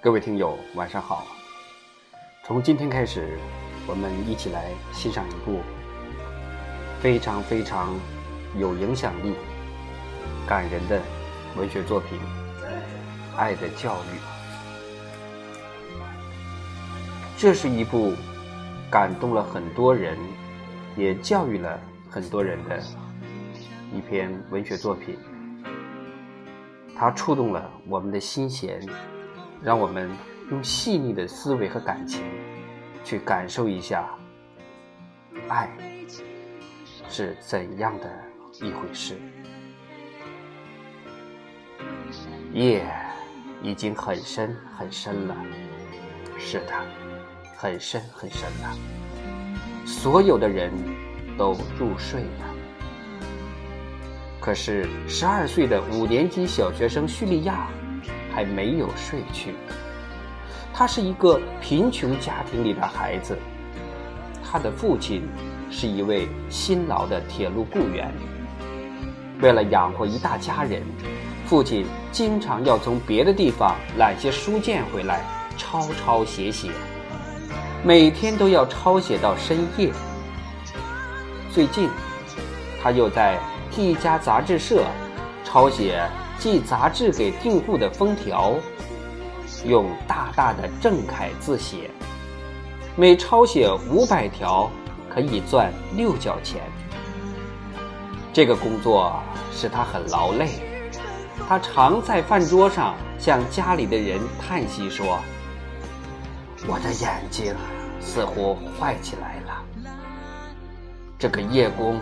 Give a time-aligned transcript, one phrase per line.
[0.00, 1.26] 各位听友，晚上好。
[2.44, 3.36] 从今天开始，
[3.84, 5.60] 我们一起来欣赏一部
[7.00, 7.92] 非常非常
[8.56, 9.34] 有影响力、
[10.46, 11.02] 感人的
[11.56, 12.16] 文学作品
[13.36, 14.16] 《爱的教育》。
[17.36, 18.12] 这是一部
[18.88, 20.16] 感动了很多人，
[20.96, 21.76] 也教育了
[22.08, 22.80] 很多人的
[23.92, 25.18] 一篇文学作品。
[26.96, 28.80] 它触动了我们的心弦。
[29.62, 30.08] 让我们
[30.50, 32.22] 用细腻的思维和感情，
[33.02, 34.08] 去感受一下
[35.48, 35.68] 爱
[37.08, 38.08] 是怎样的
[38.64, 39.18] 一回事。
[42.52, 42.86] 夜
[43.60, 45.36] 已经很深很深了，
[46.38, 46.72] 是的，
[47.56, 48.76] 很深很深了。
[49.84, 50.72] 所有的人
[51.36, 52.54] 都入睡了，
[54.40, 57.68] 可是十二岁的五年级小学生叙利亚。
[58.38, 59.52] 还没有睡去。
[60.72, 63.36] 他是一个贫穷家庭里的孩子，
[64.44, 65.28] 他的父亲
[65.72, 68.08] 是一位辛劳的铁路雇员。
[69.40, 70.84] 为了养活一大家人，
[71.46, 75.20] 父亲经常要从别的地方揽些书件回来
[75.56, 76.70] 抄抄写写，
[77.84, 79.90] 每天都要抄写到深夜。
[81.52, 81.90] 最近，
[82.80, 83.36] 他又在
[83.72, 84.84] 替一家杂志社
[85.44, 86.00] 抄写。
[86.38, 88.54] 寄杂志给订户的封条，
[89.64, 91.90] 用大大的正楷字写，
[92.94, 94.70] 每抄写五百条
[95.12, 96.62] 可以赚六角钱。
[98.32, 99.20] 这个工作
[99.52, 100.48] 使他很劳累，
[101.48, 105.18] 他常在饭桌上向家里的人叹息说
[106.68, 107.52] ：“我的眼睛
[108.00, 109.90] 似乎坏起来了，
[111.18, 111.98] 这个夜工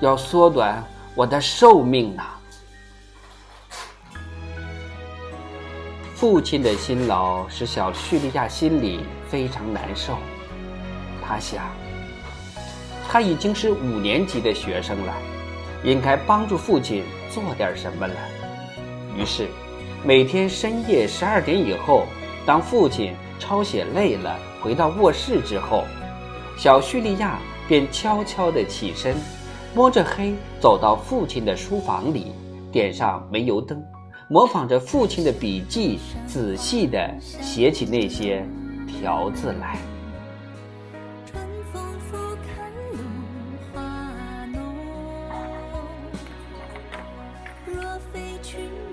[0.00, 0.80] 要缩短
[1.16, 2.22] 我的寿命呢。”
[6.14, 10.16] 父亲的辛劳使小叙利亚心里非常难受。
[11.26, 11.64] 他想，
[13.08, 15.12] 他已经是五年级的学生了，
[15.82, 18.14] 应该帮助父亲做点什么了。
[19.16, 19.48] 于是，
[20.04, 22.06] 每天深夜十二点以后，
[22.46, 25.84] 当父亲抄写累了回到卧室之后，
[26.56, 29.16] 小叙利亚便悄悄地起身，
[29.74, 32.32] 摸着黑走到父亲的书房里，
[32.70, 33.82] 点上煤油灯。
[34.26, 38.42] 模仿着父亲的笔记，仔细地写起那些
[38.86, 39.76] 条子来。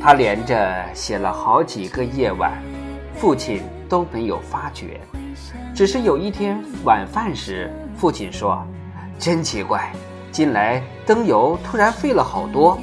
[0.00, 2.62] 他连着写了好几个夜晚，
[3.16, 5.00] 父亲都没有发觉。
[5.74, 8.62] 只是有一天晚饭时，父亲说
[9.18, 9.90] ：“真奇怪，
[10.30, 12.78] 近来灯油突然费了好多。”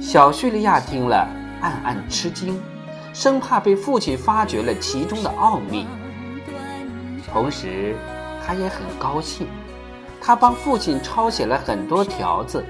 [0.00, 1.28] 小叙利亚听了，
[1.60, 2.58] 暗暗吃惊，
[3.12, 5.86] 生怕被父亲发觉了其中的奥秘。
[7.30, 7.96] 同时，
[8.44, 9.48] 他也很高兴，
[10.20, 12.64] 他帮父亲抄写了很多条子，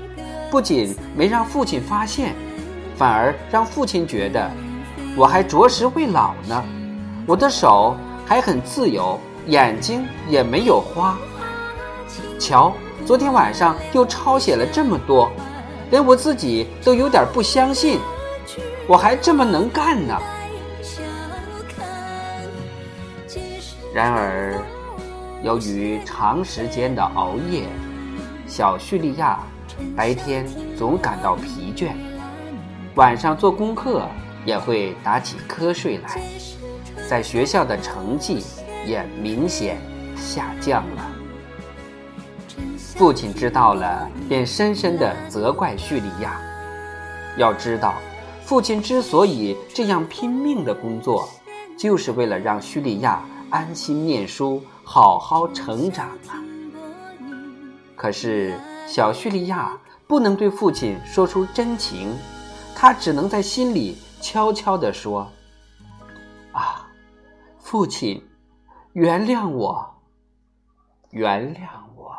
[0.50, 2.34] 不仅没让父亲发现，
[2.96, 4.50] 反而让父亲觉得
[5.14, 6.64] 我还着实未老呢。
[7.26, 7.94] 我的手
[8.26, 11.16] 还很自由，眼睛也没有花。
[12.40, 12.72] 瞧，
[13.04, 15.30] 昨天晚上又抄写了这么多。
[15.90, 17.98] 连我自己都有点不相信，
[18.86, 20.18] 我还这么能干呢。
[23.94, 24.54] 然而，
[25.42, 27.64] 由于长时间的熬夜，
[28.46, 29.38] 小叙利亚
[29.96, 30.46] 白天
[30.76, 31.88] 总感到疲倦，
[32.94, 34.06] 晚上做功课
[34.44, 36.20] 也会打起瞌睡来，
[37.08, 38.44] 在学校的成绩
[38.84, 39.78] 也明显
[40.16, 41.17] 下降了。
[42.98, 46.36] 父亲知道了，便深深地责怪叙利亚。
[47.36, 47.94] 要知道，
[48.42, 51.28] 父亲之所以这样拼命的工作，
[51.78, 56.42] 就是为了让叙利亚安心念书，好好成长啊。
[57.94, 58.58] 可是，
[58.88, 59.78] 小叙利亚
[60.08, 62.12] 不能对父亲说出真情，
[62.74, 65.24] 他只能在心里悄悄地说
[66.50, 66.84] ：“啊，
[67.60, 68.20] 父亲，
[68.92, 69.88] 原谅我，
[71.10, 71.60] 原谅
[71.94, 72.12] 我。”